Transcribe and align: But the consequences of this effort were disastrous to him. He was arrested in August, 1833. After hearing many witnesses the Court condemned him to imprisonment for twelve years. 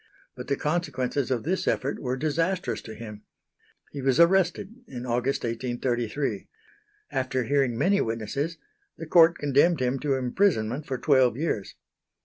But 0.35 0.47
the 0.47 0.55
consequences 0.55 1.29
of 1.29 1.43
this 1.43 1.67
effort 1.67 1.99
were 1.99 2.17
disastrous 2.17 2.81
to 2.81 2.95
him. 2.95 3.21
He 3.91 4.01
was 4.01 4.19
arrested 4.19 4.77
in 4.87 5.05
August, 5.05 5.43
1833. 5.43 6.47
After 7.11 7.43
hearing 7.43 7.77
many 7.77 8.01
witnesses 8.01 8.57
the 8.97 9.05
Court 9.05 9.37
condemned 9.37 9.79
him 9.79 9.99
to 9.99 10.15
imprisonment 10.15 10.87
for 10.87 10.97
twelve 10.97 11.37
years. 11.37 11.75